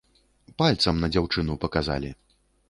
Пальцам 0.61 1.01
на 1.03 1.09
дзяўчыну 1.17 1.59
паказалі. 1.67 2.11